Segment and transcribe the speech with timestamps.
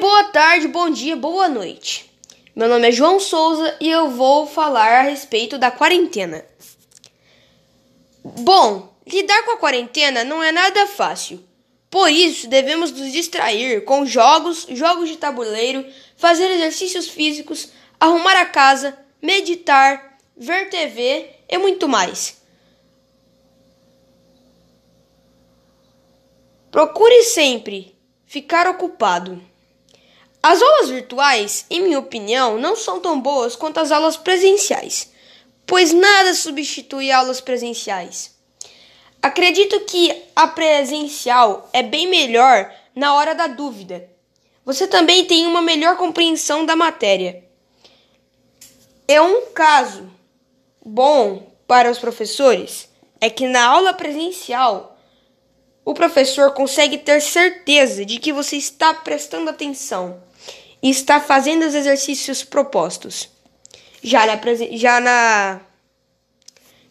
[0.00, 2.10] Boa tarde, bom dia, boa noite.
[2.54, 6.44] Meu nome é João Souza e eu vou falar a respeito da quarentena.
[8.22, 11.42] Bom, lidar com a quarentena não é nada fácil.
[11.88, 15.86] Por isso, devemos nos distrair com jogos, jogos de tabuleiro,
[16.16, 22.42] fazer exercícios físicos, arrumar a casa, meditar, ver TV e muito mais.
[26.70, 29.53] Procure sempre ficar ocupado.
[30.46, 35.10] As aulas virtuais, em minha opinião, não são tão boas quanto as aulas presenciais,
[35.66, 38.30] pois nada substitui aulas presenciais.
[39.22, 44.06] Acredito que a presencial é bem melhor na hora da dúvida.
[44.66, 47.42] Você também tem uma melhor compreensão da matéria.
[49.08, 50.10] É um caso
[50.84, 52.86] bom para os professores
[53.18, 54.98] é que na aula presencial
[55.86, 60.22] o professor consegue ter certeza de que você está prestando atenção
[60.84, 63.30] e está fazendo os exercícios propostos.
[64.02, 64.38] Já na,
[64.72, 65.60] já na,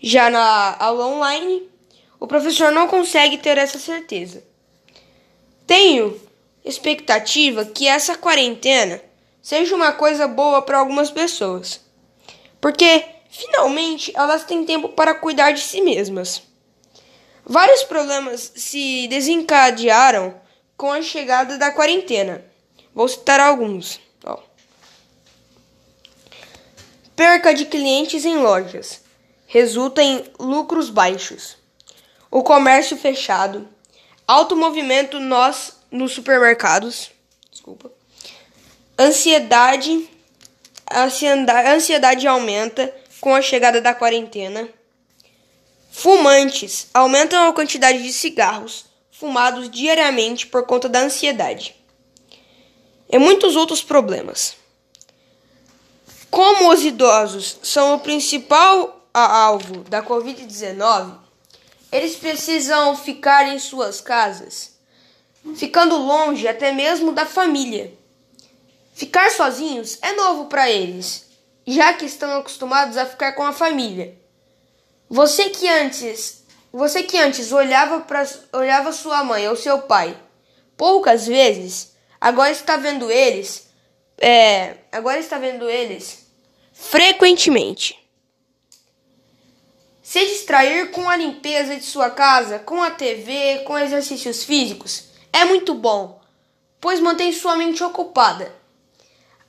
[0.00, 1.68] já na aula online,
[2.18, 4.42] o professor não consegue ter essa certeza.
[5.66, 6.18] Tenho
[6.64, 8.98] expectativa que essa quarentena
[9.42, 11.82] seja uma coisa boa para algumas pessoas,
[12.62, 16.42] porque finalmente elas têm tempo para cuidar de si mesmas.
[17.44, 20.40] Vários problemas se desencadearam
[20.78, 22.51] com a chegada da quarentena.
[22.94, 24.00] Vou citar alguns.
[24.24, 24.38] Ó.
[27.16, 29.00] Perca de clientes em lojas
[29.46, 31.56] resulta em lucros baixos.
[32.30, 33.68] O comércio fechado.
[34.26, 37.10] Alto movimento nós nos supermercados.
[37.50, 37.92] Desculpa.
[38.98, 40.08] Ansiedade.
[40.90, 44.68] Ansiedade, ansiedade aumenta com a chegada da quarentena.
[45.90, 51.81] Fumantes aumentam a quantidade de cigarros fumados diariamente por conta da ansiedade
[53.12, 54.56] e muitos outros problemas.
[56.30, 61.18] Como os idosos são o principal alvo da Covid-19,
[61.92, 64.72] eles precisam ficar em suas casas,
[65.54, 67.92] ficando longe até mesmo da família.
[68.94, 71.26] Ficar sozinhos é novo para eles,
[71.66, 74.16] já que estão acostumados a ficar com a família.
[75.10, 80.16] Você que antes, você que antes olhava para olhava sua mãe ou seu pai
[80.78, 81.91] poucas vezes,
[82.22, 83.68] Agora está vendo eles.
[84.16, 86.24] É, agora está vendo eles
[86.72, 87.98] frequentemente.
[90.00, 95.44] Se distrair com a limpeza de sua casa, com a TV, com exercícios físicos é
[95.44, 96.20] muito bom,
[96.80, 98.54] pois mantém sua mente ocupada.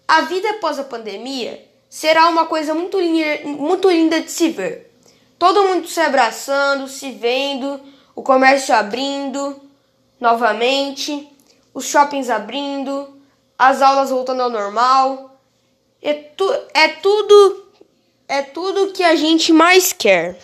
[0.07, 2.97] A vida após a pandemia será uma coisa muito,
[3.45, 4.91] muito linda de se ver.
[5.37, 7.79] Todo mundo se abraçando, se vendo,
[8.15, 9.61] o comércio abrindo
[10.19, 11.32] novamente
[11.73, 13.17] os shoppings abrindo,
[13.57, 15.39] as aulas voltando ao normal.
[16.01, 17.63] É, tu, é tudo
[18.27, 20.39] é tudo que a gente mais quer.